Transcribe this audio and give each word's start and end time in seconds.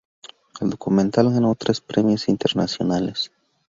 El 0.59 0.71
documental 0.71 1.29
ganó 1.31 1.53
tres 1.53 1.79
premios 1.79 2.27
internacionales. 2.27 3.31